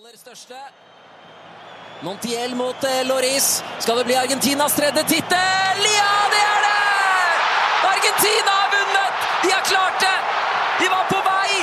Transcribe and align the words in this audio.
aller 0.00 0.16
største. 0.16 0.56
Montiel 2.06 2.54
mot 2.56 2.84
eh, 2.88 3.02
Loris. 3.04 3.48
Skal 3.84 3.98
det 4.00 4.04
bli 4.08 4.14
Argentinas 4.16 4.72
tredje 4.72 5.02
tittel? 5.04 5.80
Ja, 5.92 6.12
det 6.32 6.38
er 6.40 6.62
det! 6.64 6.78
Argentina 7.88 8.54
har 8.54 8.70
vunnet! 8.72 9.26
De 9.42 9.50
har 9.52 9.66
klart 9.68 9.98
det! 10.00 10.14
De 10.80 10.88
var 10.88 11.04
på 11.10 11.18
vei! 11.26 11.58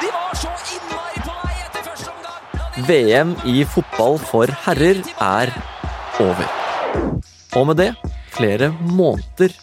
De 0.00 0.10
var 0.16 0.34
så 0.40 0.50
innmari 0.74 1.22
på 1.22 1.36
vei 1.36 1.52
etter 1.60 1.86
første 1.86 2.10
omgang. 2.10 2.80
VM 2.88 3.36
i 3.52 3.62
fotball 3.76 4.18
for 4.32 4.54
herrer 4.64 5.04
er 5.28 5.54
over. 6.24 6.50
Og 7.60 7.70
med 7.70 7.78
det 7.78 7.92
flere 8.34 8.72
måneder 8.90 9.54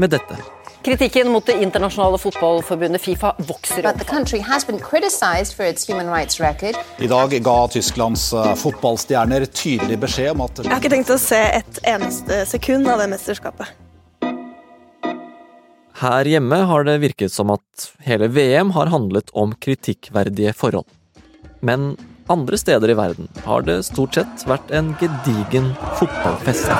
med 0.00 0.16
dette. 0.16 0.40
Kritikken 0.82 1.28
mot 1.28 1.46
det 1.46 1.62
internasjonale 1.62 2.18
fotballforbundet 2.18 3.02
Fifa 3.02 3.34
vokser. 3.38 3.82
But 3.82 3.98
the 3.98 4.04
country 4.04 4.40
has 4.40 4.66
been 4.66 4.78
criticized 4.78 5.56
for 5.56 5.66
its 5.66 5.90
human 5.90 6.08
rights 6.08 6.40
record. 6.40 6.74
I 6.98 7.06
dag 7.06 7.42
ga 7.44 7.68
Tysklands 7.68 8.32
eh, 8.32 8.54
fotballstjerner 8.56 9.44
tydelig 9.44 9.98
beskjed 10.00 10.32
om 10.32 10.46
at 10.46 10.62
Jeg 10.64 10.72
har 10.72 10.80
ikke 10.80 10.92
tenkt 10.94 11.12
å 11.12 11.18
se 11.20 11.40
et 11.60 11.80
eneste 11.84 12.46
sekund 12.48 12.88
av 12.88 13.02
det 13.02 13.10
mesterskapet. 13.12 13.74
Her 16.00 16.24
hjemme 16.24 16.62
har 16.64 16.86
det 16.88 16.96
virket 17.02 17.32
som 17.32 17.52
at 17.52 17.90
hele 18.06 18.30
VM 18.32 18.72
har 18.72 18.88
handlet 18.88 19.28
om 19.36 19.52
kritikkverdige 19.52 20.54
forhold. 20.56 20.88
Men 21.60 21.92
andre 22.32 22.56
steder 22.56 22.88
i 22.88 22.96
verden 22.96 23.28
har 23.44 23.68
det 23.68 23.82
stort 23.84 24.16
sett 24.16 24.48
vært 24.48 24.72
en 24.72 24.94
gedigen 25.02 25.74
fotballfest. 26.00 26.72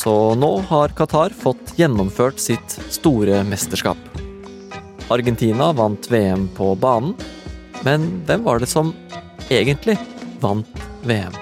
Så 0.00 0.12
nå 0.38 0.48
har 0.70 0.94
Qatar 0.96 1.34
fått 1.36 1.74
gjennomført 1.76 2.38
sitt 2.40 2.76
store 2.88 3.42
mesterskap. 3.44 3.98
Argentina 5.12 5.74
vant 5.76 6.06
VM 6.08 6.46
på 6.56 6.70
banen, 6.80 7.12
men 7.84 8.06
hvem 8.24 8.46
var 8.46 8.62
det 8.62 8.70
som 8.70 8.94
egentlig 9.52 9.98
vant 10.40 10.80
VM? 11.04 11.36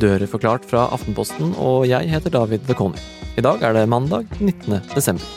Dører 0.00 0.24
forklart 0.30 0.64
fra 0.70 0.86
Aftenposten, 0.96 1.52
og 1.60 1.84
jeg 1.90 2.08
heter 2.14 2.32
David 2.32 2.64
Bekoni. 2.64 3.04
I 3.36 3.44
dag 3.44 3.60
er 3.60 3.76
det 3.76 3.84
mandag 3.92 4.32
19. 4.40 4.80
desember. 4.94 5.28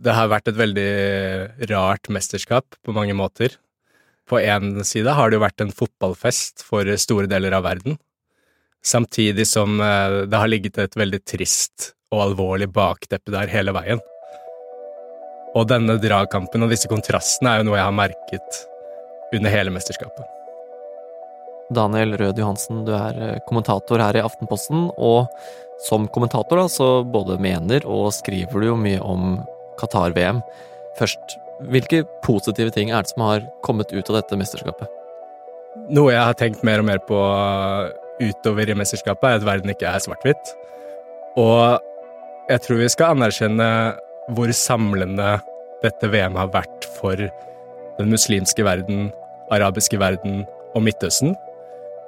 Det 0.00 0.18
har 0.18 0.34
vært 0.34 0.50
et 0.50 0.58
veldig 0.58 0.92
rart 1.70 2.10
mesterskap 2.10 2.80
på 2.82 2.96
mange 2.96 3.14
måter. 3.14 3.60
På 4.28 4.40
én 4.40 4.84
side 4.84 5.14
har 5.16 5.30
det 5.30 5.38
jo 5.38 5.44
vært 5.44 5.64
en 5.64 5.72
fotballfest 5.74 6.64
for 6.66 6.88
store 7.00 7.30
deler 7.30 7.56
av 7.56 7.64
verden, 7.66 7.98
samtidig 8.84 9.46
som 9.48 9.80
eh, 9.80 10.24
det 10.30 10.38
har 10.42 10.50
ligget 10.50 10.78
et 10.78 10.96
veldig 10.96 11.22
trist 11.26 11.92
og 12.10 12.24
alvorlig 12.30 12.70
bakteppe 12.74 13.32
der 13.34 13.50
hele 13.52 13.74
veien. 13.76 14.02
Og 15.58 15.66
denne 15.70 15.98
dragkampen 15.98 16.62
og 16.62 16.70
disse 16.70 16.90
kontrastene 16.90 17.54
er 17.54 17.62
jo 17.62 17.70
noe 17.70 17.80
jeg 17.80 17.88
har 17.88 17.96
merket 17.96 18.60
under 19.34 19.50
hele 19.52 19.72
mesterskapet. 19.74 20.36
Daniel 21.70 22.16
Rød 22.18 22.38
Johansen, 22.38 22.84
du 22.86 22.94
er 22.98 23.18
eh, 23.18 23.42
kommentator 23.46 24.02
her 24.02 24.18
i 24.18 24.24
Aftenposten, 24.24 24.88
og 24.98 25.30
som 25.86 26.08
kommentator 26.12 26.58
da, 26.58 26.66
så 26.68 26.88
både 27.06 27.38
mener 27.40 27.86
og 27.88 28.10
skriver 28.14 28.60
du 28.60 28.70
jo 28.72 28.78
mye 28.78 28.98
om 29.00 29.38
Qatar-VM. 29.80 30.42
Først, 30.98 31.38
hvilke 31.68 32.04
positive 32.24 32.72
ting 32.74 32.90
er 32.90 33.04
det 33.04 33.12
som 33.12 33.26
har 33.26 33.44
kommet 33.66 33.92
ut 33.92 34.10
av 34.10 34.20
dette 34.20 34.38
mesterskapet? 34.40 34.88
Noe 35.92 36.14
jeg 36.14 36.22
har 36.22 36.38
tenkt 36.38 36.64
mer 36.66 36.82
og 36.82 36.88
mer 36.88 37.00
på 37.06 37.18
utover 38.20 38.70
i 38.70 38.76
mesterskapet, 38.76 39.26
er 39.26 39.40
at 39.40 39.46
verden 39.46 39.72
ikke 39.72 39.88
er 39.88 40.02
svart-hvitt. 40.02 40.54
Og 41.40 41.80
jeg 42.50 42.64
tror 42.64 42.80
vi 42.80 42.90
skal 42.92 43.14
anerkjenne 43.16 43.68
hvor 44.34 44.52
samlende 44.54 45.38
dette 45.84 46.10
VM 46.12 46.36
har 46.38 46.50
vært 46.52 46.86
for 46.98 47.16
den 47.16 48.10
muslimske 48.10 48.64
verden, 48.66 49.10
arabiske 49.52 49.98
verden 50.00 50.44
og 50.74 50.84
Midtøsten. 50.86 51.34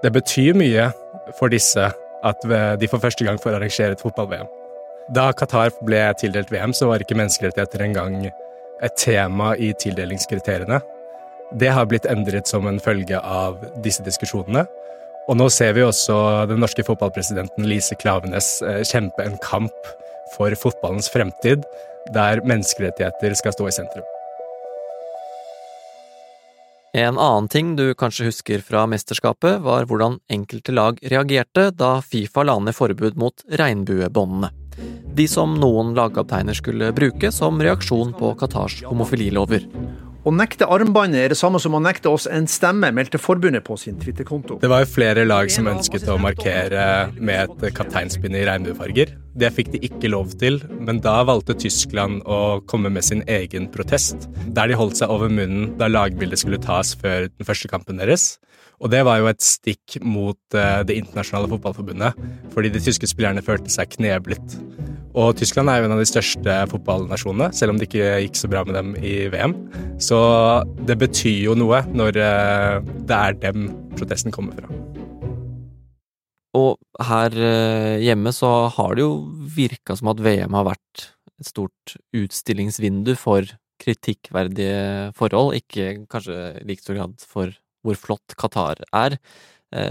Det 0.03 0.12
betyr 0.15 0.59
mye 0.59 0.91
for 1.39 1.53
disse 1.53 1.91
at 2.23 2.45
de 2.79 2.91
for 2.91 3.03
første 3.03 3.25
gang 3.27 3.41
får 3.41 3.57
arrangere 3.57 3.97
et 3.97 4.03
fotball-VM. 4.03 4.51
Da 5.12 5.33
Qatar 5.35 5.73
ble 5.83 6.01
tildelt 6.19 6.53
VM, 6.53 6.75
så 6.77 6.87
var 6.91 7.03
ikke 7.03 7.17
menneskerettigheter 7.19 7.83
engang 7.83 8.31
et 8.82 8.97
tema 8.98 9.54
i 9.56 9.72
tildelingskriteriene. 9.78 10.81
Det 11.59 11.69
har 11.69 11.88
blitt 11.88 12.09
endret 12.09 12.48
som 12.48 12.66
en 12.66 12.81
følge 12.81 13.19
av 13.19 13.60
disse 13.84 14.04
diskusjonene. 14.04 14.65
Og 15.31 15.38
nå 15.38 15.47
ser 15.54 15.76
vi 15.76 15.84
også 15.87 16.16
den 16.50 16.62
norske 16.62 16.82
fotballpresidenten 16.87 17.69
Lise 17.69 17.94
Klavenes 18.00 18.56
eh, 18.66 18.81
kjempe 18.88 19.22
en 19.22 19.38
kamp 19.44 19.93
for 20.34 20.54
fotballens 20.59 21.10
fremtid, 21.12 21.62
der 22.15 22.43
menneskerettigheter 22.48 23.37
skal 23.38 23.54
stå 23.54 23.69
i 23.69 23.76
sentrum. 23.76 24.09
En 26.93 27.16
annen 27.16 27.47
ting 27.49 27.76
du 27.78 27.94
kanskje 27.97 28.26
husker 28.28 28.64
fra 28.64 28.82
mesterskapet, 28.91 29.62
var 29.64 29.87
hvordan 29.88 30.19
enkelte 30.32 30.75
lag 30.76 30.99
reagerte 31.09 31.70
da 31.72 31.94
Fifa 32.04 32.44
la 32.44 32.59
ned 32.60 32.76
forbud 32.76 33.16
mot 33.20 33.47
regnbuebåndene. 33.49 34.53
De 35.12 35.27
som 35.28 35.59
noen 35.60 35.93
lagkapteiner 35.99 36.56
skulle 36.56 36.93
bruke 36.97 37.33
som 37.34 37.60
reaksjon 37.62 38.15
på 38.19 38.33
Qatars 38.41 38.83
homofililover. 38.88 39.69
Å 40.22 40.31
nekte 40.31 40.69
armbåndet 40.71 41.19
er 41.19 41.33
det 41.33 41.37
samme 41.41 41.59
som 41.59 41.75
å 41.75 41.81
nekte 41.83 42.06
oss 42.06 42.28
en 42.31 42.44
stemme, 42.47 42.93
meldte 42.94 43.19
forbundet 43.19 43.65
på 43.66 43.75
sin 43.81 43.97
Twitter-konto. 43.99 44.61
Det 44.62 44.71
var 44.71 44.84
jo 44.84 44.91
flere 44.93 45.25
lag 45.27 45.50
som 45.50 45.66
ønsket 45.66 46.06
å 46.06 46.15
markere 46.22 46.84
med 47.19 47.50
et 47.59 47.75
kapteinspinn 47.75 48.37
i 48.38 48.44
regnbuefarger. 48.47 49.16
Det 49.34 49.50
fikk 49.50 49.72
de 49.72 49.81
ikke 49.88 50.12
lov 50.12 50.37
til, 50.38 50.61
men 50.78 51.00
da 51.03 51.16
valgte 51.27 51.59
Tyskland 51.59 52.22
å 52.22 52.61
komme 52.71 52.93
med 52.94 53.03
sin 53.03 53.25
egen 53.27 53.66
protest, 53.75 54.28
der 54.47 54.71
de 54.71 54.78
holdt 54.78 55.03
seg 55.03 55.11
over 55.11 55.32
munnen 55.32 55.72
da 55.81 55.91
lagbildet 55.91 56.44
skulle 56.44 56.62
tas 56.62 56.94
før 57.03 57.27
den 57.27 57.49
første 57.49 57.72
kampen 57.72 57.99
deres. 57.99 58.37
Og 58.82 58.91
det 58.91 59.04
var 59.06 59.20
jo 59.20 59.28
et 59.31 59.44
stikk 59.44 60.00
mot 60.03 60.38
uh, 60.56 60.82
Det 60.87 60.97
internasjonale 60.98 61.50
fotballforbundet, 61.53 62.19
fordi 62.54 62.72
de 62.75 62.82
tyske 62.82 63.09
spillerne 63.10 63.44
følte 63.44 63.70
seg 63.70 63.94
kneblet. 63.94 64.56
Og 65.12 65.37
Tyskland 65.37 65.69
er 65.69 65.81
jo 65.81 65.87
en 65.87 65.94
av 65.94 66.00
de 66.00 66.09
største 66.09 66.56
fotballnasjonene, 66.72 67.53
selv 67.54 67.75
om 67.75 67.78
det 67.78 67.91
ikke 67.91 68.15
gikk 68.25 68.38
så 68.41 68.50
bra 68.50 68.65
med 68.66 68.78
dem 68.78 68.94
i 68.97 69.28
VM. 69.32 69.54
Så 70.03 70.19
det 70.88 70.97
betyr 71.03 71.44
jo 71.50 71.56
noe 71.59 71.82
når 71.93 72.19
uh, 72.19 72.93
det 73.06 73.19
er 73.19 73.38
dem 73.44 73.70
protesten 73.98 74.34
kommer 74.34 74.56
fra. 74.59 74.82
Og 76.59 76.76
her 77.06 77.38
uh, 77.38 78.03
hjemme 78.03 78.34
så 78.34 78.53
har 78.72 78.97
det 78.97 79.06
jo 79.06 79.14
virka 79.53 79.97
som 79.97 80.10
at 80.12 80.20
VM 80.25 80.59
har 80.59 80.72
vært 80.72 81.10
et 81.38 81.49
stort 81.49 81.97
utstillingsvindu 82.16 83.14
for 83.19 83.47
kritikkverdige 83.82 85.12
forhold, 85.19 85.56
ikke 85.59 86.06
kanskje 86.10 86.38
i 86.60 86.66
like 86.69 86.84
stor 86.84 86.99
grad 86.99 87.25
for 87.26 87.54
hvor 87.82 87.98
flott 87.98 88.37
Qatar 88.38 88.82
er. 88.93 89.19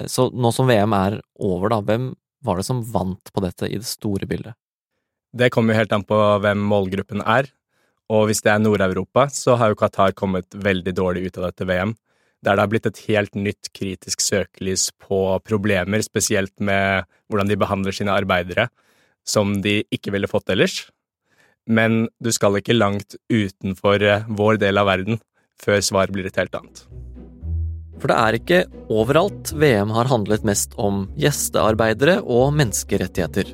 Så 0.09 0.27
nå 0.29 0.51
som 0.53 0.67
VM 0.69 0.93
er 0.93 1.17
over, 1.41 1.71
da, 1.73 1.79
hvem 1.81 2.11
var 2.45 2.59
det 2.59 2.67
som 2.67 2.83
vant 2.93 3.31
på 3.33 3.43
dette 3.43 3.69
i 3.69 3.79
det 3.79 3.87
store 3.89 4.27
bildet? 4.29 4.53
Det 5.33 5.49
kommer 5.53 5.73
jo 5.73 5.81
helt 5.81 5.95
an 5.95 6.05
på 6.05 6.19
hvem 6.43 6.61
målgruppen 6.69 7.23
er. 7.23 7.49
Og 8.11 8.27
hvis 8.27 8.43
det 8.43 8.51
er 8.51 8.61
Nord-Europa, 8.61 9.27
så 9.31 9.55
har 9.59 9.71
jo 9.71 9.79
Qatar 9.79 10.15
kommet 10.17 10.51
veldig 10.51 10.93
dårlig 10.97 11.29
ut 11.29 11.39
av 11.39 11.47
dette 11.49 11.67
VM. 11.69 11.93
Der 12.41 12.57
det 12.57 12.63
har 12.63 12.71
blitt 12.71 12.89
et 12.89 13.03
helt 13.07 13.37
nytt 13.37 13.69
kritisk 13.77 14.23
søkelys 14.25 14.89
på 14.99 15.39
problemer, 15.47 16.01
spesielt 16.03 16.53
med 16.59 17.05
hvordan 17.29 17.51
de 17.51 17.59
behandler 17.61 17.95
sine 17.95 18.15
arbeidere, 18.15 18.67
som 19.23 19.61
de 19.63 19.83
ikke 19.93 20.11
ville 20.11 20.29
fått 20.29 20.49
ellers. 20.51 20.89
Men 21.69 22.09
du 22.19 22.31
skal 22.33 22.57
ikke 22.59 22.75
langt 22.75 23.15
utenfor 23.31 24.03
vår 24.27 24.59
del 24.65 24.81
av 24.81 24.89
verden 24.89 25.21
før 25.61 25.79
svaret 25.85 26.11
blir 26.11 26.27
et 26.27 26.41
helt 26.41 26.57
annet. 26.57 26.83
For 28.01 28.09
det 28.09 28.17
er 28.17 28.37
ikke 28.39 28.59
overalt 28.89 29.51
VM 29.61 29.93
har 29.93 30.09
handlet 30.09 30.45
mest 30.47 30.73
om 30.81 31.05
gjestearbeidere 31.21 32.17
og 32.25 32.49
menneskerettigheter. 32.57 33.53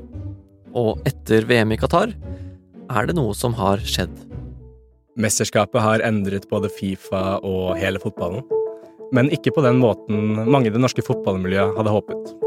Og 0.78 1.04
etter 1.10 1.48
VM 1.50 1.76
i 1.76 1.80
Qatar 1.82 2.16
er 2.88 3.10
det 3.10 3.18
noe 3.18 3.36
som 3.36 3.58
har 3.60 3.84
skjedd. 3.84 4.14
Mesterskapet 5.20 5.84
har 5.84 6.04
endret 6.06 6.48
både 6.48 6.72
Fifa 6.72 7.42
og 7.44 7.76
hele 7.82 8.00
fotballen, 8.00 8.46
men 9.12 9.32
ikke 9.34 9.52
på 9.56 9.64
den 9.66 9.82
måten 9.82 10.46
mange 10.48 10.70
i 10.70 10.76
det 10.76 10.84
norske 10.84 11.04
fotballmiljøet 11.04 11.76
hadde 11.80 11.96
håpet. 11.96 12.47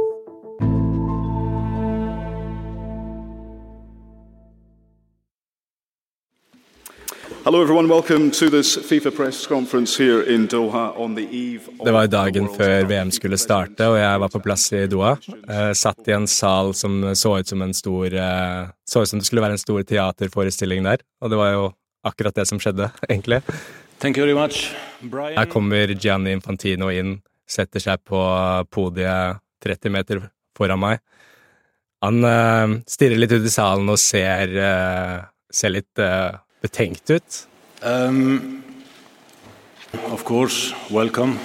Det 11.85 11.93
var 11.95 12.09
dagen 12.13 12.49
før 12.53 12.85
VM 12.91 13.13
skulle 13.17 13.39
starte, 13.41 13.87
og 13.89 13.97
jeg 13.97 14.21
var 14.21 14.33
på 14.35 14.43
plass 14.45 14.67
i 14.77 14.83
Doha. 14.93 15.15
Eh, 15.25 15.71
satt 15.73 16.11
i 16.11 16.13
en 16.13 16.29
sal 16.29 16.75
som 16.77 16.99
så 17.17 17.33
ut 17.41 17.49
som 17.49 17.65
en 17.65 17.73
stor 17.73 18.13
eh, 18.13 18.69
Så 18.85 19.01
ut 19.01 19.09
som 19.09 19.23
det 19.23 19.29
skulle 19.31 19.45
være 19.47 19.57
en 19.57 19.63
stor 19.63 19.81
teaterforestilling 19.89 20.85
der, 20.85 21.01
og 21.25 21.33
det 21.33 21.39
var 21.41 21.55
jo 21.55 21.63
akkurat 22.05 22.37
det 22.37 22.45
som 22.51 22.61
skjedde, 22.61 22.91
egentlig. 23.09 23.41
Thank 24.05 24.21
you 24.21 24.27
very 24.27 24.37
much, 24.37 24.75
Brian. 25.01 25.39
Her 25.39 25.49
kommer 25.49 25.97
Gianni 25.97 26.37
Infantino 26.37 26.93
inn, 26.93 27.23
setter 27.49 27.81
seg 27.81 28.05
på 28.05 28.21
podiet 28.69 29.41
30 29.65 29.97
meter 29.97 30.23
foran 30.61 30.85
meg. 30.85 31.01
Han 32.05 32.21
uh, 32.21 32.77
stirrer 32.85 33.17
litt 33.17 33.33
ut 33.33 33.49
i 33.49 33.57
salen 33.57 33.89
og 33.89 33.97
ser, 34.01 34.53
uh, 34.61 35.25
ser 35.49 35.73
litt 35.73 36.05
uh, 36.05 36.37
betenkt 36.61 37.11
ut. 37.11 37.47
Um, 37.83 38.63
of 40.13 40.25
course, 40.25 40.75
welcome 40.91 41.39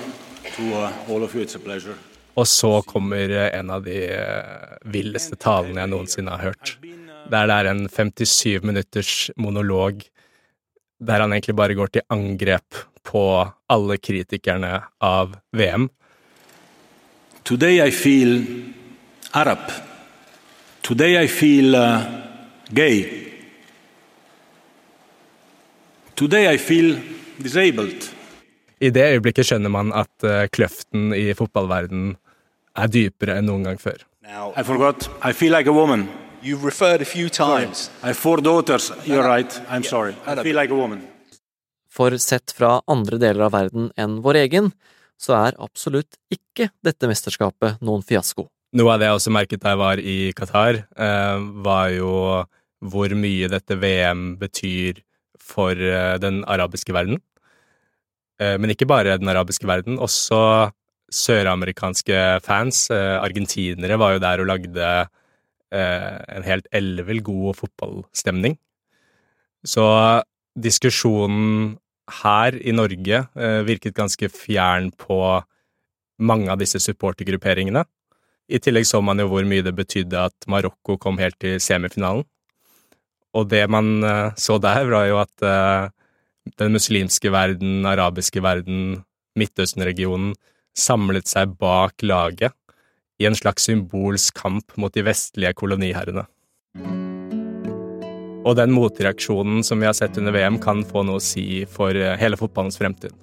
to 0.55 0.63
all 1.09 1.23
of 1.23 1.35
you. 1.35 1.41
It's 1.41 1.55
a 1.55 1.59
pleasure. 1.59 1.95
Og 2.35 2.47
så 2.47 2.81
kommer 2.81 3.31
en 3.31 3.69
av 3.71 3.85
de 3.85 3.99
villeste 4.91 5.37
talene 5.39 5.79
jeg 5.79 5.91
noensinne 5.93 6.33
har 6.35 6.51
hørt. 6.51 6.75
Der 7.31 7.47
det 7.47 7.55
er 7.55 7.69
en 7.71 7.85
57 7.87 8.63
minutters 8.63 9.31
monolog 9.37 10.03
der 10.99 11.21
han 11.21 11.33
egentlig 11.33 11.55
bare 11.55 11.75
går 11.75 11.87
til 11.93 12.05
angrep 12.09 12.83
på 13.03 13.23
alle 13.69 13.97
kritikerne 13.97 14.81
av 15.03 15.35
VM. 15.51 15.89
Today 17.43 17.79
I 17.87 17.91
feel 17.91 18.41
Arab. 19.33 19.71
Today 20.81 21.23
I 21.23 21.27
feel 21.27 21.75
uh, 21.75 22.03
gay. 22.73 23.03
Today 26.15 26.53
I 26.53 26.57
feel 26.57 26.95
disabled. 27.43 28.05
I 28.79 28.87
det 28.89 29.03
øyeblikket 29.03 29.49
skjønner 29.49 29.71
man 29.71 29.89
at 29.91 30.23
uh, 30.23 30.45
kløften 30.47 31.09
i 31.11 31.33
fotballverdenen 31.35 32.13
er 32.79 32.91
dypere 32.91 33.35
enn 33.35 33.49
noen 33.49 33.65
gang 33.67 33.81
før. 33.81 34.05
Now, 34.23 34.53
I 34.55 34.63
forgot. 34.63 35.09
I 35.19 35.33
feel 35.35 35.51
like 35.51 35.67
a 35.67 35.73
woman. 35.75 36.05
You 36.41 36.55
referred 36.63 37.01
a 37.03 37.05
few 37.09 37.27
times. 37.27 37.89
I 38.01 38.13
have 38.13 38.17
four 38.17 38.39
daughters. 38.39 38.93
You're 39.03 39.27
right. 39.27 39.59
I'm 39.67 39.83
sorry. 39.83 40.15
I 40.25 40.39
feel 40.39 40.55
like 40.55 40.71
a 40.71 40.77
woman. 40.77 41.01
For 41.91 42.15
sett 42.17 42.53
fra 42.55 42.77
andre 42.87 43.19
deler 43.19 43.49
av 43.49 43.51
verden 43.57 43.89
enn 43.99 44.21
vår 44.23 44.39
egen, 44.45 44.69
så 45.19 45.35
er 45.41 45.57
absolutt 45.59 46.15
ikke 46.31 46.69
dette 46.83 47.09
mesterskapet 47.11 47.83
noen 47.83 48.05
fiasko. 48.07 48.47
Noe 48.75 48.93
av 48.93 49.03
det 49.03 49.09
jeg 49.09 49.19
også 49.19 49.35
merket 49.35 49.63
da 49.63 49.75
jeg 49.75 49.81
var 49.83 49.99
i 49.99 50.15
Qatar, 50.35 50.79
eh, 50.95 51.43
var 51.67 51.91
jo 51.91 52.13
hvor 52.79 53.17
mye 53.19 53.51
dette 53.51 53.75
VM 53.81 54.37
betyr 54.39 55.03
for 55.45 55.77
eh, 55.77 56.15
den 56.21 56.43
arabiske 56.49 56.93
verden. 56.95 57.21
Eh, 58.41 58.57
men 58.59 58.73
ikke 58.73 58.89
bare 58.89 59.17
den 59.21 59.31
arabiske 59.31 59.67
verden, 59.69 59.99
også 60.01 60.71
søramerikanske 61.13 62.41
fans. 62.45 62.89
Eh, 62.93 63.17
argentinere 63.21 63.99
var 64.01 64.15
jo 64.15 64.23
der 64.25 64.43
og 64.43 64.51
lagde 64.53 64.95
en 65.75 66.45
helt 66.45 66.69
ellevill 66.71 67.19
god 67.25 67.57
fotballstemning. 67.57 68.53
Så 69.65 69.83
diskusjonen 70.55 71.73
her 72.21 72.55
i 72.55 72.71
Norge 72.71 73.23
virket 73.67 73.97
ganske 73.97 74.29
fjern 74.31 74.91
på 74.95 75.17
mange 76.21 76.47
av 76.53 76.61
disse 76.61 76.79
supportergrupperingene. 76.79 77.83
I 78.47 78.61
tillegg 78.61 78.87
så 78.87 79.01
man 79.03 79.19
jo 79.19 79.27
hvor 79.33 79.43
mye 79.49 79.65
det 79.65 79.73
betydde 79.75 80.21
at 80.29 80.47
Marokko 80.47 80.95
kom 81.01 81.19
helt 81.19 81.41
til 81.43 81.57
semifinalen. 81.59 82.23
Og 83.35 83.49
det 83.51 83.65
man 83.71 83.99
eh, 84.03 84.33
så 84.39 84.57
der, 84.63 84.87
var 84.89 85.09
jo 85.09 85.19
at 85.21 85.45
eh, 85.45 85.89
den 86.61 86.75
muslimske 86.75 87.31
verden, 87.33 87.83
arabiske 87.89 88.43
verden, 88.43 89.03
Midtøsten-regionen 89.35 90.31
samlet 90.75 91.27
seg 91.27 91.57
bak 91.59 92.03
laget 92.03 92.55
i 93.19 93.27
en 93.27 93.35
slags 93.35 93.67
symbolsk 93.67 94.37
kamp 94.39 94.75
mot 94.79 94.93
de 94.95 95.03
vestlige 95.03 95.51
koloniherrene. 95.59 96.23
Og 98.45 98.53
den 98.59 98.71
motreaksjonen 98.75 99.63
som 99.65 99.81
vi 99.81 99.89
har 99.89 99.95
sett 99.97 100.19
under 100.21 100.35
VM, 100.35 100.59
kan 100.61 100.83
få 100.87 101.03
noe 101.03 101.19
å 101.19 101.23
si 101.23 101.65
for 101.67 101.95
eh, 101.97 102.15
hele 102.21 102.39
fotballens 102.39 102.79
fremtid. 102.79 103.15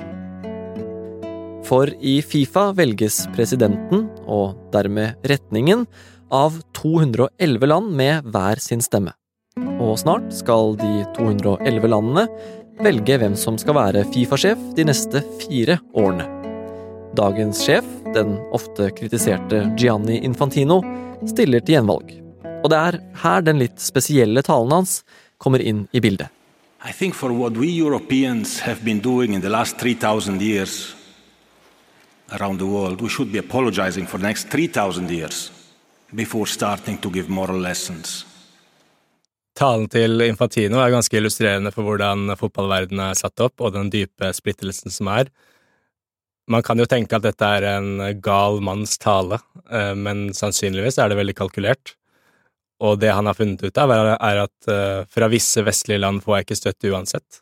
For 1.64 1.88
i 2.02 2.18
Fifa 2.26 2.72
velges 2.76 3.22
presidenten, 3.36 4.08
og 4.26 4.58
dermed 4.74 5.22
retningen, 5.24 5.86
av 6.32 6.58
211 6.76 7.68
land 7.68 7.92
med 7.96 8.32
hver 8.34 8.60
sin 8.60 8.82
stemme. 8.84 9.14
Og 9.60 9.98
snart 10.00 10.30
skal 10.32 10.78
de 10.80 11.02
211 11.18 11.88
landene 11.92 12.22
velge 12.80 13.18
hvem 13.20 13.34
som 13.36 13.58
skal 13.60 13.76
være 13.76 14.06
Fifa-sjef 14.14 14.60
de 14.78 14.86
neste 14.88 15.20
fire 15.42 15.76
årene. 15.92 16.24
Dagens 17.12 17.60
sjef, 17.60 17.84
den 18.14 18.38
ofte 18.56 18.88
kritiserte 18.96 19.66
Gianni 19.76 20.22
Infantino, 20.24 20.80
stiller 21.28 21.60
til 21.60 21.76
gjenvalg. 21.76 22.14
Og 22.62 22.70
det 22.72 22.78
er 22.78 22.98
her 23.24 23.44
den 23.44 23.60
litt 23.60 23.82
spesielle 23.82 24.40
talen 24.46 24.72
hans 24.72 25.02
kommer 25.36 25.60
inn 25.60 25.84
i 25.92 26.00
bildet. 26.00 26.32
I 26.82 26.90
think 26.90 27.14
for 27.14 27.30
what 27.30 27.52
we 27.60 27.68
Europeans 27.68 28.60
have 28.60 28.80
been 28.82 29.00
doing 29.00 29.34
in 29.34 29.42
the 29.42 29.52
last 29.52 29.76
3000 29.78 30.40
years 30.40 30.96
around 32.32 32.58
the 32.58 32.66
world, 32.66 33.02
we 33.02 33.08
should 33.08 33.30
be 33.30 33.38
apologizing 33.38 34.06
for 34.06 34.18
the 34.18 34.26
next 34.26 34.48
3000 34.48 35.10
years 35.10 35.52
before 36.14 36.46
starting 36.46 36.96
to 36.98 37.10
give 37.10 37.28
moral 37.28 37.60
lessons. 37.60 38.24
Talen 39.62 39.84
til 39.86 40.18
Infantino 40.24 40.80
er 40.82 40.90
ganske 40.90 41.14
illustrerende 41.14 41.70
for 41.70 41.86
hvordan 41.86 42.32
fotballverdenen 42.34 43.12
er 43.12 43.18
satt 43.18 43.38
opp, 43.44 43.60
og 43.62 43.76
den 43.76 43.92
dype 43.92 44.32
splittelsen 44.34 44.90
som 44.90 45.10
er. 45.12 45.28
Man 46.50 46.64
kan 46.66 46.80
jo 46.82 46.86
tenke 46.90 47.14
at 47.14 47.22
dette 47.22 47.46
er 47.46 47.68
en 47.76 48.00
gal 48.24 48.58
manns 48.64 48.96
tale, 48.98 49.38
eh, 49.70 49.92
men 49.94 50.32
sannsynligvis 50.34 50.98
er 50.98 51.12
det 51.12 51.18
veldig 51.20 51.36
kalkulert. 51.38 51.94
Og 52.82 52.98
det 52.98 53.12
han 53.14 53.28
har 53.30 53.38
funnet 53.38 53.62
ut 53.62 53.78
av, 53.78 53.92
er 53.94 54.40
at 54.42 54.66
uh, 54.66 55.04
fra 55.06 55.28
visse 55.30 55.62
vestlige 55.62 56.02
land 56.02 56.18
får 56.24 56.34
jeg 56.34 56.46
ikke 56.48 56.56
støtte 56.58 56.90
uansett. 56.90 57.38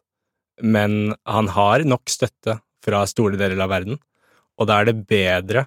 Men 0.61 1.15
han 1.25 1.49
har 1.55 1.87
nok 1.89 2.13
støtte 2.13 2.59
fra 2.85 3.01
store 3.09 3.41
deler 3.41 3.63
av 3.65 3.73
verden, 3.73 3.97
og 4.61 4.69
da 4.69 4.83
er 4.83 4.91
det 4.91 5.07
bedre 5.09 5.65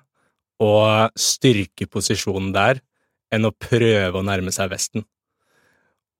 å 0.61 1.09
styrke 1.17 1.89
posisjonen 1.89 2.53
der 2.53 2.83
enn 3.33 3.49
å 3.49 3.55
prøve 3.57 4.21
å 4.21 4.25
nærme 4.27 4.53
seg 4.53 4.69
Vesten. 4.75 5.07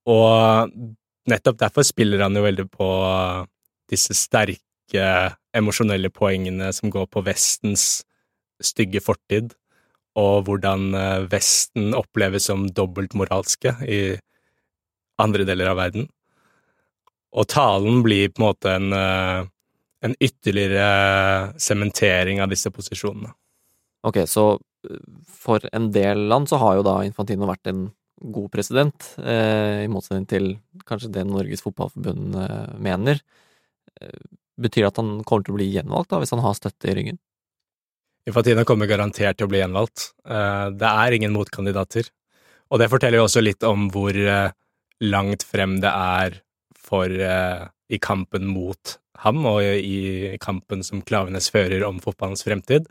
Og 0.10 0.74
nettopp 1.30 1.60
derfor 1.62 1.86
spiller 1.88 2.26
han 2.26 2.36
jo 2.36 2.44
veldig 2.44 2.68
på 2.72 2.88
disse 3.92 4.16
sterke 4.18 5.06
emosjonelle 5.56 6.12
poengene 6.14 6.72
som 6.76 6.92
går 6.94 7.08
på 7.12 7.24
Vestens 7.26 8.04
stygge 8.64 9.02
fortid, 9.04 9.54
og 10.20 10.46
hvordan 10.48 10.94
eh, 10.98 11.24
Vesten 11.32 11.94
oppleves 11.98 12.48
som 12.50 12.68
dobbeltmoralske 12.70 13.74
i 13.90 14.02
andre 15.22 15.46
deler 15.48 15.72
av 15.72 15.80
verden. 15.82 16.08
Og 17.34 17.50
talen 17.50 18.04
blir 18.06 18.30
på 18.30 18.42
en 18.42 18.46
måte 18.46 18.76
en, 18.78 18.94
eh, 18.94 19.48
en 20.06 20.16
ytterligere 20.22 21.58
sementering 21.58 22.44
av 22.44 22.54
disse 22.54 22.70
posisjonene. 22.74 23.34
Ok, 24.06 24.22
så 24.30 24.46
eh, 24.86 25.02
for 25.26 25.66
en 25.74 25.90
del 25.96 26.28
land 26.30 26.52
så 26.52 26.62
har 26.62 26.78
jo 26.78 26.86
da 26.86 27.00
Infantino 27.08 27.50
vært 27.50 27.74
en 27.74 27.88
god 28.24 28.52
president, 28.54 29.14
eh, 29.20 29.84
i 29.84 29.92
motsetning 29.92 30.28
til 30.30 30.50
kanskje 30.88 31.12
det 31.14 31.26
Norges 31.28 31.64
Fotballforbund 31.66 32.40
eh, 32.40 32.74
mener. 32.80 33.22
Betyr 34.60 34.86
det 34.86 34.90
at 34.92 35.00
han 35.02 35.14
kommer 35.28 35.46
til 35.46 35.54
å 35.54 35.60
bli 35.60 35.70
gjenvalgt 35.74 36.12
da, 36.14 36.20
hvis 36.22 36.34
han 36.34 36.42
har 36.44 36.56
støtte 36.58 36.90
i 36.90 36.96
ryggen? 36.98 37.20
Infantino 38.30 38.64
kommer 38.64 38.88
garantert 38.88 39.38
til 39.38 39.50
å 39.50 39.52
bli 39.52 39.60
gjenvalgt. 39.60 40.12
Eh, 40.24 40.68
det 40.80 40.90
er 40.90 41.16
ingen 41.18 41.34
motkandidater. 41.36 42.08
Og 42.72 42.80
det 42.80 42.90
forteller 42.92 43.20
jo 43.20 43.28
også 43.28 43.44
litt 43.44 43.66
om 43.68 43.90
hvor 43.92 44.16
eh, 44.16 44.54
langt 45.04 45.44
frem 45.44 45.80
det 45.84 45.92
er 45.92 46.40
for 46.80 47.12
eh, 47.12 47.66
i 47.92 48.00
kampen 48.00 48.48
mot 48.48 48.98
ham, 49.24 49.44
og 49.48 49.62
i 49.64 50.38
kampen 50.42 50.82
som 50.84 51.04
Klavenes 51.06 51.50
fører 51.54 51.84
om 51.88 52.00
fotballens 52.04 52.46
fremtid. 52.48 52.88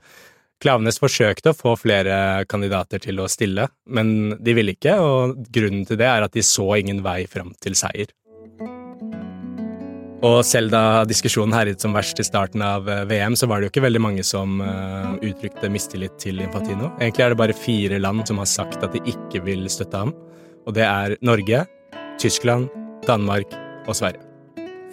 Klavenes 0.62 1.00
forsøkte 1.02 1.50
å 1.50 1.58
få 1.58 1.74
flere 1.80 2.44
kandidater 2.50 3.02
til 3.02 3.18
å 3.18 3.28
stille, 3.30 3.66
men 3.90 4.36
de 4.38 4.54
ville 4.54 4.76
ikke, 4.76 4.94
og 5.02 5.40
grunnen 5.50 5.86
til 5.88 5.98
det 5.98 6.06
er 6.06 6.22
at 6.22 6.36
de 6.36 6.44
så 6.46 6.68
ingen 6.78 7.02
vei 7.02 7.24
fram 7.30 7.50
til 7.62 7.74
seier. 7.78 8.12
Og 10.22 10.44
selv 10.46 10.70
da 10.70 11.02
diskusjonen 11.02 11.54
herjet 11.56 11.82
som 11.82 11.96
verst 11.96 12.20
i 12.22 12.26
starten 12.26 12.62
av 12.62 12.86
eh, 12.86 13.02
VM, 13.10 13.34
så 13.34 13.48
var 13.50 13.58
det 13.58 13.66
jo 13.66 13.72
ikke 13.72 13.82
veldig 13.88 14.02
mange 14.04 14.22
som 14.22 14.60
uh, 14.62 15.16
uttrykte 15.18 15.66
mistillit 15.72 16.14
til 16.22 16.38
Infantino. 16.44 16.92
Egentlig 17.00 17.24
er 17.26 17.34
det 17.34 17.40
bare 17.40 17.56
fire 17.58 17.98
land 17.98 18.22
som 18.30 18.38
har 18.38 18.46
sagt 18.46 18.86
at 18.86 18.94
de 18.94 19.02
ikke 19.10 19.42
vil 19.42 19.66
støtte 19.66 19.98
ham. 19.98 20.14
Og 20.62 20.78
det 20.78 20.86
er 20.86 21.16
Norge, 21.26 21.64
Tyskland, 22.22 22.70
Danmark 23.08 23.50
og 23.90 23.98
Sverige. 23.98 24.22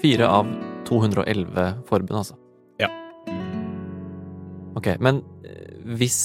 Fire 0.02 0.34
av 0.34 0.50
211 0.90 1.84
forbund, 1.86 2.24
altså? 2.24 2.40
Ja. 2.82 2.90
Ok, 4.80 4.96
men 4.98 5.22
eh, 5.22 5.39
hvis 5.90 6.22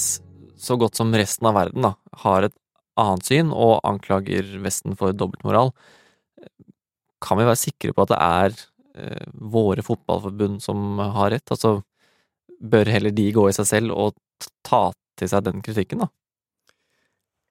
så 0.60 0.76
godt 0.80 0.98
som 0.98 1.12
resten 1.16 1.48
av 1.48 1.56
verden 1.56 1.86
da, 1.86 1.94
har 2.24 2.46
et 2.46 2.54
annet 3.00 3.26
syn 3.26 3.50
og 3.50 3.80
anklager 3.86 4.46
Vesten 4.62 4.94
for 4.98 5.16
dobbeltmoral, 5.16 5.72
kan 7.24 7.40
vi 7.40 7.48
være 7.48 7.58
sikre 7.58 7.94
på 7.96 8.04
at 8.04 8.12
det 8.12 8.20
er 8.20 8.56
Eh, 8.98 9.26
våre 9.34 9.82
fotballforbund 9.82 10.62
som 10.62 10.98
har 10.98 11.30
rett? 11.34 11.50
Altså, 11.50 11.82
bør 12.60 12.90
heller 12.94 13.10
de 13.10 13.30
gå 13.34 13.48
i 13.50 13.54
seg 13.56 13.66
selv 13.66 13.94
og 13.96 14.14
ta 14.66 14.86
til 15.18 15.30
seg 15.30 15.48
den 15.48 15.64
kritikken, 15.66 16.04
da? 16.04 16.10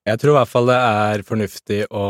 Jeg 0.07 0.19
tror 0.19 0.33
i 0.33 0.37
hvert 0.37 0.51
fall 0.51 0.67
det 0.67 0.77
er 0.79 1.23
fornuftig 1.27 1.81
å 1.95 2.05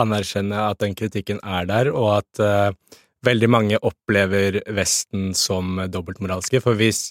anerkjenne 0.00 0.68
at 0.70 0.80
den 0.84 0.94
kritikken 0.96 1.40
er 1.44 1.66
der, 1.68 1.90
og 1.92 2.20
at 2.20 2.40
uh, 2.40 2.96
veldig 3.26 3.48
mange 3.52 3.80
opplever 3.84 4.60
Vesten 4.72 5.34
som 5.36 5.80
dobbeltmoralske. 5.92 6.62
For 6.64 6.78
hvis, 6.78 7.10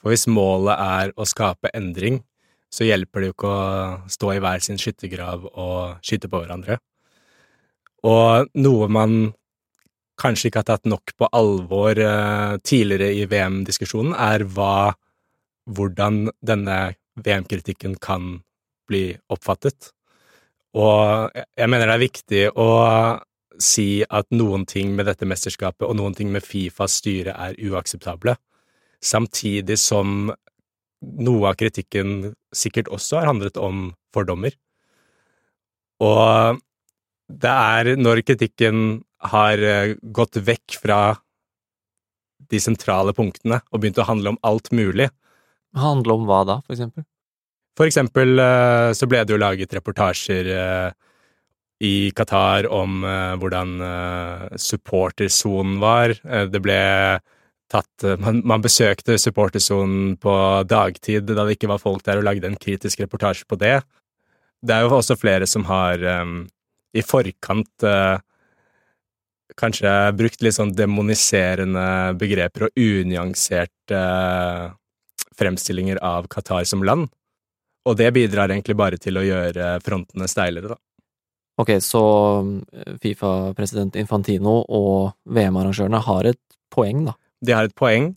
for 0.00 0.12
hvis 0.12 0.28
målet 0.30 0.76
er 0.80 1.12
å 1.16 1.26
skape 1.28 1.72
endring, 1.76 2.20
så 2.70 2.86
hjelper 2.86 3.20
det 3.20 3.30
jo 3.30 3.34
ikke 3.34 3.50
å 3.50 4.10
stå 4.10 4.32
i 4.34 4.40
hver 4.42 4.62
sin 4.64 4.78
skyttergrav 4.80 5.44
og 5.50 6.00
skyte 6.06 6.30
på 6.30 6.40
hverandre. 6.42 6.78
Og 8.06 8.48
noe 8.62 8.88
man 8.88 9.32
kanskje 10.20 10.50
ikke 10.50 10.62
har 10.62 10.68
tatt 10.68 10.88
nok 10.88 11.14
på 11.18 11.28
alvor 11.36 11.98
eh, 11.98 12.56
tidligere 12.64 13.10
i 13.16 13.26
VM-diskusjonen, 13.28 14.14
er 14.14 14.44
hva 14.44 14.92
hvordan 15.70 16.28
denne 16.44 16.78
VM-kritikken 17.20 17.96
kan 18.02 18.38
bli 18.90 19.10
oppfattet. 19.32 19.92
Og 20.78 21.34
jeg 21.34 21.70
mener 21.70 21.88
det 21.88 21.96
er 21.96 22.04
viktig 22.04 22.44
å 22.58 22.70
si 23.60 24.02
at 24.06 24.28
noen 24.32 24.64
ting 24.68 24.94
med 24.96 25.08
dette 25.10 25.28
mesterskapet 25.28 25.84
og 25.88 25.96
noen 25.98 26.14
ting 26.16 26.30
med 26.32 26.46
Fifas 26.46 27.00
styre 27.00 27.34
er 27.34 27.58
uakseptable, 27.58 28.36
samtidig 29.04 29.78
som 29.80 30.30
noe 31.00 31.48
av 31.48 31.56
kritikken 31.60 32.34
sikkert 32.52 32.90
også 32.92 33.20
har 33.20 33.30
handlet 33.30 33.56
om 33.60 33.90
fordommer. 34.14 34.52
Og 36.04 36.60
det 37.30 37.50
er 37.50 37.94
når 38.00 38.22
kritikken 38.26 39.00
har 39.30 39.60
eh, 39.60 39.96
gått 40.02 40.40
vekk 40.40 40.78
fra 40.80 41.00
de 42.50 42.60
sentrale 42.60 43.12
punktene 43.14 43.60
og 43.70 43.82
begynt 43.82 44.00
å 44.00 44.08
handle 44.08 44.34
om 44.34 44.40
alt 44.46 44.72
mulig. 44.74 45.10
Handle 45.76 46.16
om 46.16 46.26
hva 46.28 46.42
da, 46.48 46.58
for 46.64 46.74
eksempel? 46.74 47.04
For 47.78 47.86
eksempel 47.86 48.40
eh, 48.42 48.90
så 48.96 49.08
ble 49.08 49.22
det 49.24 49.36
jo 49.36 49.40
laget 49.40 49.76
reportasjer 49.76 50.50
eh, 50.56 50.88
i 51.80 52.10
Qatar 52.12 52.66
om 52.68 53.00
hvordan 53.40 53.70
supportersonen 54.60 55.78
var. 55.80 56.12
Det 56.52 56.60
ble 56.60 56.76
tatt 57.70 58.04
man, 58.18 58.40
man 58.44 58.62
besøkte 58.64 59.18
supportersonen 59.20 60.16
på 60.20 60.32
dagtid 60.66 61.28
da 61.30 61.44
det 61.46 61.54
ikke 61.54 61.70
var 61.70 61.82
folk 61.82 62.02
der, 62.06 62.18
og 62.18 62.26
lagde 62.26 62.48
en 62.50 62.58
kritisk 62.58 63.02
reportasje 63.04 63.46
på 63.48 63.58
det. 63.60 63.78
Det 64.60 64.74
er 64.74 64.84
jo 64.84 64.96
også 64.98 65.16
flere 65.16 65.46
som 65.48 65.64
har 65.70 66.02
um, 66.22 66.42
i 66.92 67.02
forkant 67.06 67.86
uh, 67.86 68.18
kanskje 69.60 69.92
brukt 70.18 70.42
litt 70.44 70.56
sånn 70.56 70.74
demoniserende 70.76 71.86
begreper 72.20 72.68
og 72.68 72.82
unyanserte 72.82 73.96
uh, 73.96 74.68
fremstillinger 75.40 76.02
av 76.04 76.28
Qatar 76.32 76.66
som 76.68 76.84
land. 76.84 77.08
Og 77.88 77.96
det 77.96 78.10
bidrar 78.12 78.52
egentlig 78.52 78.76
bare 78.76 79.00
til 79.00 79.16
å 79.16 79.24
gjøre 79.24 79.78
frontene 79.84 80.28
steilere, 80.28 80.74
da. 80.74 80.80
Ok, 81.60 81.74
så 81.84 82.02
Fifa-president 83.00 83.96
Infantino 84.00 84.60
og 84.64 85.16
VM-arrangørene 85.28 86.00
har 86.06 86.28
et 86.30 86.40
poeng, 86.72 87.02
da? 87.08 87.16
De 87.40 87.54
har 87.56 87.68
et 87.68 87.76
poeng, 87.76 88.12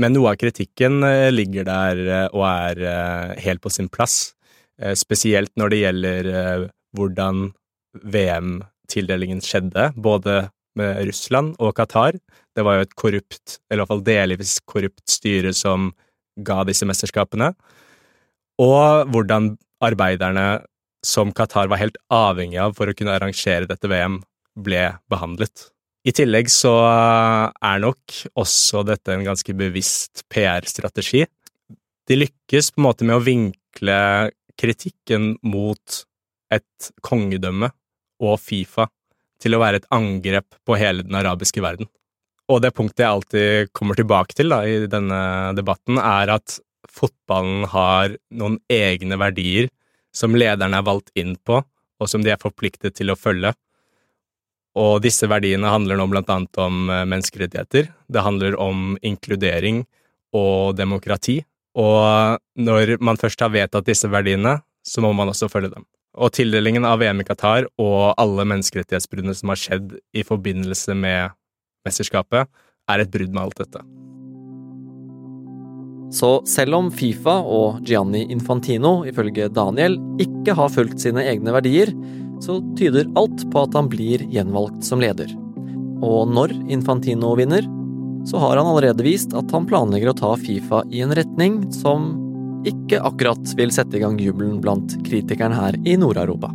men 0.00 0.14
noe 0.16 0.32
av 0.32 0.38
kritikken 0.40 1.04
ligger 1.34 1.66
der 1.68 2.00
og 2.32 2.42
er 2.48 3.36
helt 3.44 3.62
på 3.62 3.70
sin 3.70 3.90
plass. 3.92 4.34
Spesielt 4.98 5.52
når 5.60 5.70
det 5.70 5.80
gjelder 5.82 6.28
hvordan 6.96 7.52
VM-tildelingen 8.02 9.42
skjedde, 9.44 9.92
både 9.94 10.48
med 10.74 11.04
Russland 11.06 11.54
og 11.62 11.76
Qatar. 11.78 12.18
Det 12.54 12.64
var 12.66 12.78
jo 12.78 12.86
et 12.86 12.96
korrupt, 12.98 13.58
eller 13.68 13.78
i 13.78 13.82
hvert 13.84 13.92
fall 13.92 14.06
delvis 14.06 14.56
korrupt 14.66 15.04
styre 15.10 15.52
som 15.54 15.92
ga 16.42 16.64
disse 16.66 16.86
mesterskapene. 16.88 17.52
Og 18.62 19.10
hvordan 19.14 19.52
arbeiderne 19.84 20.64
som 21.06 21.30
Qatar 21.36 21.68
var 21.70 21.82
helt 21.82 21.98
avhengig 22.14 22.58
av 22.62 22.74
for 22.78 22.90
å 22.90 22.96
kunne 22.96 23.14
arrangere 23.14 23.68
dette 23.70 23.90
VM, 23.90 24.22
ble 24.54 24.88
behandlet. 25.10 25.68
I 26.04 26.12
tillegg 26.12 26.50
så 26.52 26.72
er 26.84 27.80
nok 27.80 28.16
også 28.36 28.82
dette 28.84 29.14
en 29.14 29.24
ganske 29.24 29.54
bevisst 29.56 30.26
PR-strategi. 30.28 31.22
De 32.04 32.18
lykkes 32.18 32.74
på 32.74 32.82
en 32.82 32.86
måte 32.90 33.06
med 33.08 33.16
å 33.16 33.24
vinkle 33.24 33.96
kritikken 34.60 35.32
mot 35.48 36.02
et 36.52 36.90
kongedømme 37.04 37.70
og 38.24 38.36
Fifa 38.42 38.86
til 39.40 39.56
å 39.56 39.62
være 39.62 39.80
et 39.80 39.88
angrep 39.96 40.60
på 40.64 40.76
hele 40.78 41.06
den 41.06 41.16
arabiske 41.18 41.64
verden. 41.64 41.88
Og 42.52 42.60
det 42.60 42.74
punktet 42.76 43.06
jeg 43.06 43.08
alltid 43.16 43.72
kommer 43.72 43.96
tilbake 43.96 44.36
til 44.36 44.52
da, 44.52 44.60
i 44.68 44.84
denne 44.90 45.54
debatten, 45.56 45.96
er 45.96 46.36
at 46.36 46.58
fotballen 46.92 47.64
har 47.72 48.18
noen 48.36 48.58
egne 48.68 49.16
verdier 49.20 49.70
som 50.14 50.36
lederne 50.36 50.78
er 50.78 50.86
valgt 50.86 51.10
inn 51.18 51.32
på, 51.40 51.62
og 51.64 52.10
som 52.10 52.22
de 52.22 52.34
er 52.34 52.42
forpliktet 52.42 52.98
til 53.00 53.10
å 53.10 53.16
følge. 53.18 53.54
Og 54.74 54.98
disse 55.04 55.28
verdiene 55.30 55.70
handler 55.70 55.98
nå 56.00 56.08
blant 56.10 56.30
annet 56.34 56.60
om 56.60 56.88
eh, 56.90 57.04
menneskerettigheter, 57.06 57.90
det 58.10 58.24
handler 58.26 58.56
om 58.60 58.94
inkludering 59.06 59.84
og 60.34 60.74
demokrati, 60.78 61.40
og 61.78 62.38
når 62.58 62.96
man 63.02 63.18
først 63.18 63.42
har 63.42 63.52
vedtatt 63.54 63.86
disse 63.86 64.10
verdiene, 64.10 64.60
så 64.86 65.02
må 65.02 65.12
man 65.16 65.30
også 65.30 65.50
følge 65.50 65.72
dem. 65.74 65.86
Og 66.14 66.30
tildelingen 66.36 66.86
av 66.86 67.00
VM 67.02 67.22
i 67.22 67.26
Qatar 67.26 67.66
og 67.82 68.14
alle 68.20 68.46
menneskerettighetsbruddene 68.52 69.34
som 69.34 69.50
har 69.50 69.58
skjedd 69.58 69.96
i 70.14 70.22
forbindelse 70.26 70.94
med 70.94 71.34
mesterskapet, 71.86 72.50
er 72.90 73.02
et 73.02 73.10
brudd 73.10 73.32
med 73.34 73.46
alt 73.46 73.62
dette. 73.64 74.03
Så 76.14 76.36
selv 76.46 76.76
om 76.78 76.90
Fifa 76.94 77.40
og 77.42 77.80
Gianni 77.86 78.22
Infantino, 78.30 79.00
ifølge 79.08 79.48
Daniel, 79.50 79.96
ikke 80.22 80.54
har 80.54 80.70
fulgt 80.70 81.02
sine 81.02 81.24
egne 81.26 81.54
verdier, 81.56 81.90
så 82.42 82.60
tyder 82.78 83.10
alt 83.18 83.42
på 83.50 83.64
at 83.66 83.74
han 83.74 83.88
blir 83.90 84.22
gjenvalgt 84.30 84.86
som 84.86 85.02
leder. 85.02 85.32
Og 86.04 86.30
når 86.30 86.54
Infantino 86.70 87.32
vinner, 87.38 87.66
så 88.28 88.38
har 88.40 88.60
han 88.60 88.68
allerede 88.70 89.04
vist 89.04 89.34
at 89.36 89.50
han 89.52 89.66
planlegger 89.66 90.12
å 90.12 90.18
ta 90.20 90.30
Fifa 90.38 90.84
i 90.94 91.02
en 91.04 91.14
retning 91.18 91.64
som 91.74 92.12
ikke 92.64 93.02
akkurat 93.04 93.50
vil 93.58 93.72
sette 93.74 93.98
i 93.98 94.04
gang 94.04 94.14
jubelen 94.20 94.60
blant 94.62 94.94
kritikerne 95.04 95.58
her 95.58 95.76
i 95.84 95.98
Nord-Europa. 96.00 96.52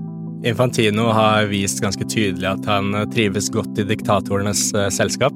Infantino 0.47 1.09
har 1.11 1.49
vist 1.51 1.83
ganske 1.83 2.05
tydelig 2.07 2.47
at 2.47 2.65
han 2.69 2.95
trives 3.11 3.51
godt 3.51 3.81
i 3.81 3.85
diktatorenes 3.91 4.69
eh, 4.71 4.87
selskap. 4.93 5.35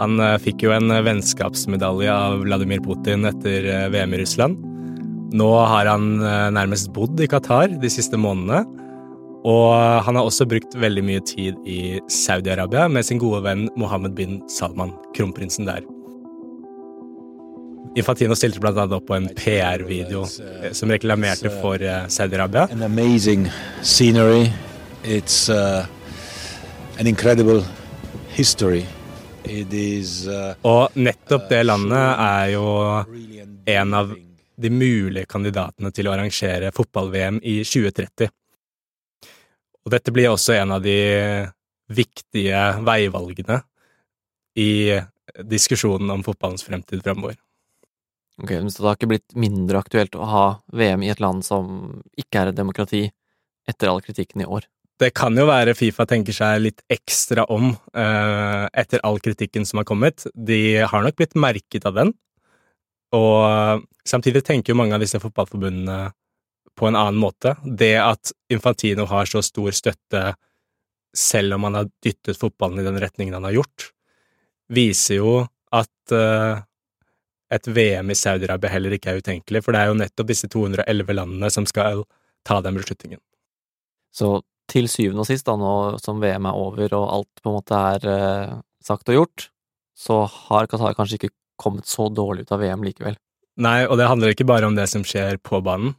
Han 0.00 0.20
eh, 0.20 0.36
fikk 0.42 0.66
jo 0.66 0.74
en 0.76 0.92
vennskapsmedalje 1.06 2.12
av 2.12 2.40
Vladimir 2.44 2.82
Putin 2.84 3.28
etter 3.28 3.68
eh, 3.72 3.86
VM 3.94 4.16
i 4.16 4.22
Russland. 4.22 4.62
Nå 5.36 5.48
har 5.58 5.88
han 5.90 6.20
nærmest 6.54 6.92
bodd 6.94 7.18
i 7.20 7.26
Qatar 7.28 7.72
de 7.82 7.88
siste 7.90 8.16
månedene. 8.20 8.62
Og 9.46 9.74
han 10.06 10.16
har 10.18 10.26
også 10.26 10.46
brukt 10.48 10.74
veldig 10.78 11.02
mye 11.06 11.22
tid 11.26 11.58
i 11.66 11.98
Saudi-Arabia 12.10 12.86
med 12.90 13.06
sin 13.06 13.20
gode 13.22 13.42
venn 13.46 13.66
Mohammed 13.78 14.14
bin 14.18 14.40
Salman, 14.50 14.94
kronprinsen 15.18 15.68
der. 15.68 15.82
Infantino 17.96 18.36
stilte 18.36 18.60
annet 18.60 18.92
opp 18.92 19.06
på 19.08 19.14
en 19.16 19.28
PR-video 19.38 20.26
eh, 20.26 20.72
som 20.76 20.90
reklamerte 20.92 21.52
for 21.62 21.80
eh, 21.80 22.04
Saudi-Arabia. 22.12 22.68
It's 25.06 25.48
uh, 25.48 25.86
an 26.98 27.06
incredible 27.06 27.62
history. 28.34 28.84
Uh, 29.46 30.56
Og 30.66 30.96
nettopp 30.98 31.46
det 31.50 31.60
landet 31.62 32.22
er 32.22 32.48
jo 32.56 32.64
en 33.70 33.94
av 33.94 34.10
de 34.56 34.70
mulige 34.72 35.28
kandidatene 35.30 35.92
til 35.94 36.08
å 36.08 36.14
arrangere 36.16 36.72
fotball-VM 36.74 37.38
i 37.46 37.60
2030. 37.62 38.32
Og 39.86 39.94
dette 39.94 40.14
blir 40.14 40.32
også 40.32 40.56
en 40.56 40.74
av 40.78 40.82
de 40.82 40.98
viktige 41.94 42.62
veivalgene 42.82 43.60
i 44.58 44.98
diskusjonen 45.46 46.10
om 46.10 46.24
fotballens 46.26 46.64
fremtid 46.66 47.04
fremover. 47.04 47.36
Ok, 48.42 48.50
Så 48.50 48.82
det 48.82 48.88
har 48.88 48.96
ikke 48.98 49.12
blitt 49.14 49.36
mindre 49.38 49.78
aktuelt 49.80 50.16
å 50.16 50.26
ha 50.28 50.46
VM 50.72 51.04
i 51.06 51.12
et 51.12 51.20
land 51.22 51.44
som 51.44 52.02
ikke 52.18 52.42
er 52.42 52.50
et 52.50 52.58
demokrati, 52.58 53.06
etter 53.68 53.88
all 53.88 54.02
kritikken 54.02 54.42
i 54.42 54.48
år? 54.48 54.66
Det 54.96 55.10
kan 55.16 55.36
jo 55.36 55.44
være 55.48 55.74
Fifa 55.76 56.06
tenker 56.08 56.32
seg 56.32 56.62
litt 56.64 56.78
ekstra 56.92 57.44
om 57.52 57.68
eh, 57.70 58.64
etter 58.72 59.02
all 59.04 59.18
kritikken 59.20 59.66
som 59.68 59.82
har 59.82 59.88
kommet. 59.88 60.24
De 60.32 60.78
har 60.88 61.04
nok 61.04 61.18
blitt 61.18 61.36
merket 61.36 61.84
av 61.88 61.98
den, 61.98 62.14
og 63.16 63.84
samtidig 64.08 64.44
tenker 64.46 64.72
jo 64.72 64.78
mange 64.80 64.96
av 64.96 65.04
disse 65.04 65.20
fotballforbundene 65.20 65.98
på 66.76 66.88
en 66.88 66.96
annen 66.96 67.20
måte. 67.20 67.54
Det 67.64 67.94
at 68.00 68.32
Infantino 68.52 69.06
har 69.10 69.28
så 69.28 69.42
stor 69.44 69.76
støtte 69.76 70.24
selv 71.16 71.56
om 71.56 71.68
han 71.68 71.78
har 71.80 71.92
dyttet 72.04 72.40
fotballen 72.40 72.80
i 72.80 72.86
den 72.86 73.00
retningen 73.00 73.36
han 73.36 73.46
har 73.48 73.56
gjort, 73.56 73.90
viser 74.72 75.20
jo 75.20 75.36
at 75.76 76.12
eh, 76.12 76.64
et 77.56 77.68
VM 77.68 78.10
i 78.10 78.18
Saudi-Arabia 78.18 78.72
heller 78.72 78.96
ikke 78.96 79.12
er 79.12 79.22
utenkelig, 79.22 79.62
for 79.64 79.72
det 79.72 79.80
er 79.80 79.90
jo 79.92 80.00
nettopp 80.00 80.28
disse 80.28 80.50
211 80.52 81.16
landene 81.16 81.50
som 81.52 81.68
skal 81.68 82.04
ta 82.46 82.58
den 82.64 82.76
beslutningen. 82.78 83.20
Så 84.14 84.40
til 84.70 84.88
syvende 84.90 85.22
og 85.22 85.28
sist, 85.28 85.46
da, 85.46 85.56
nå 85.58 85.98
som 86.02 86.22
VM 86.22 86.48
er 86.48 86.58
over 86.58 86.94
og 86.98 87.06
alt 87.18 87.42
på 87.42 87.50
en 87.50 87.58
måte 87.58 87.82
er 87.94 88.08
eh, 88.10 88.56
sagt 88.84 89.10
og 89.12 89.20
gjort, 89.20 89.48
så 89.96 90.24
har 90.48 90.68
Qatar 90.70 90.96
kanskje 90.96 91.20
ikke 91.20 91.34
kommet 91.60 91.88
så 91.88 92.08
dårlig 92.12 92.44
ut 92.44 92.52
av 92.52 92.60
VM 92.60 92.84
likevel? 92.84 93.16
Nei, 93.62 93.86
og 93.88 93.96
det 93.96 94.10
handler 94.10 94.34
ikke 94.34 94.48
bare 94.48 94.68
om 94.68 94.76
det 94.76 94.84
som 94.92 95.04
skjer 95.06 95.38
på 95.40 95.62
banen, 95.64 95.94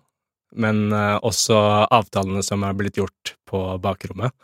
men 0.55 0.91
eh, 0.93 1.15
også 1.25 1.57
avtalene 1.93 2.43
som 2.45 2.65
er 2.67 2.77
blitt 2.77 2.99
gjort 2.99 3.33
på 3.49 3.63
bakrommet. 3.83 4.35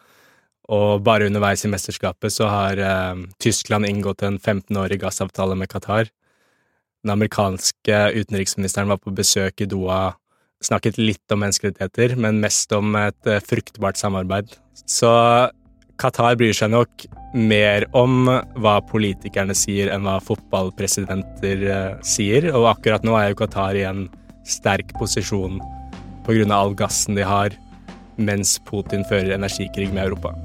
Og 0.74 1.03
bare 1.03 1.27
underveis 1.27 1.65
i 1.68 1.72
mesterskapet 1.72 2.34
så 2.34 2.48
har 2.50 2.80
eh, 2.80 3.24
Tyskland 3.44 3.88
inngått 3.89 4.24
en 4.25 4.39
15-årig 4.39 5.01
gassavtale 5.03 5.58
med 5.60 5.70
Qatar. 5.72 6.10
Den 7.03 7.13
amerikanske 7.18 8.00
utenriksministeren 8.15 8.88
var 8.89 9.01
på 9.03 9.12
besøk 9.12 9.62
i 9.62 9.68
Doha 9.70 10.13
snakket 10.65 11.00
litt 11.01 11.34
om 11.34 11.43
menneskerettigheter, 11.43 12.15
men 12.20 12.41
mest 12.43 12.72
om 12.75 12.96
et 13.00 13.29
eh, 13.29 13.41
fruktbart 13.43 14.00
samarbeid. 14.00 14.55
Så 14.86 15.12
Qatar 16.01 16.38
bryr 16.39 16.55
seg 16.58 16.72
nok 16.74 17.05
mer 17.34 17.86
om 17.98 18.27
hva 18.62 18.77
politikerne 18.89 19.55
sier, 19.58 19.91
enn 19.93 20.08
hva 20.08 20.17
fotballpresidenter 20.24 21.67
eh, 21.70 21.91
sier. 22.05 22.50
Og 22.53 22.70
akkurat 22.74 23.05
nå 23.05 23.17
er 23.20 23.32
jo 23.32 23.39
Qatar 23.43 23.77
i 23.79 23.86
en 23.89 24.08
sterk 24.48 24.91
posisjon 25.00 25.62
pga. 26.27 26.48
all 26.55 26.74
gassen 26.75 27.15
de 27.15 27.24
har, 27.27 27.55
mens 28.17 28.60
Putin 28.70 29.05
fører 29.10 29.36
energikrig 29.36 29.91
med 29.93 30.08
Europa. 30.08 30.36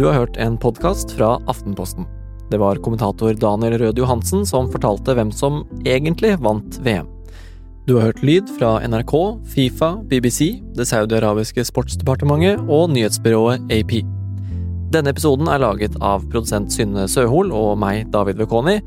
Du 0.00 0.06
har 0.06 0.14
hørt 0.14 0.36
en 0.40 0.54
podkast 0.56 1.10
fra 1.12 1.34
Aftenposten. 1.46 2.06
Det 2.50 2.56
var 2.56 2.78
kommentator 2.80 3.34
Daniel 3.36 3.74
Rød 3.78 3.98
Johansen 4.00 4.46
som 4.48 4.70
fortalte 4.72 5.12
hvem 5.12 5.28
som 5.28 5.58
egentlig 5.84 6.30
vant 6.40 6.78
VM. 6.80 7.10
Du 7.84 7.98
har 7.98 8.06
hørt 8.06 8.22
lyd 8.24 8.48
fra 8.56 8.78
NRK, 8.80 9.12
Fifa, 9.52 9.90
BBC, 10.08 10.48
det 10.72 10.88
saudiarabiske 10.88 11.66
sportsdepartementet 11.68 12.64
og 12.64 12.94
nyhetsbyrået 12.94 13.68
AP. 13.76 13.92
Denne 14.96 15.12
episoden 15.12 15.52
er 15.52 15.60
laget 15.66 16.00
av 16.00 16.24
produsent 16.32 16.72
Synne 16.72 17.04
Søhol 17.04 17.52
og 17.52 17.76
meg, 17.84 18.08
David 18.08 18.40
Vekoni, 18.40 18.78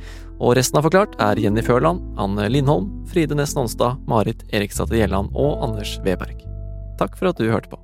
og 0.42 0.58
resten 0.58 0.82
av 0.82 0.90
Forklart 0.90 1.14
er 1.22 1.46
Jenny 1.46 1.62
Førland, 1.62 2.02
Anne 2.18 2.50
Lindholm, 2.50 2.90
Fride 3.14 3.38
Nesten 3.38 3.62
Nonstad, 3.62 4.02
Marit 4.10 4.42
Eriksdatter 4.50 4.98
Gjelland 4.98 5.30
og 5.38 5.62
Anders 5.62 6.00
Weberg. 6.02 6.42
Takk 6.98 7.22
for 7.22 7.30
at 7.30 7.38
du 7.38 7.52
hørte 7.54 7.70
på. 7.70 7.83